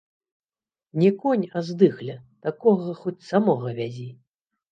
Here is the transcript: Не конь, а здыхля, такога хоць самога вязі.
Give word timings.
Не 1.01 1.09
конь, 1.25 1.43
а 1.59 1.63
здыхля, 1.67 2.15
такога 2.47 2.95
хоць 3.01 3.17
самога 3.29 3.77
вязі. 3.81 4.09